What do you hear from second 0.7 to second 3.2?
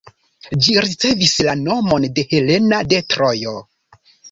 ricevis la nomon de Helena de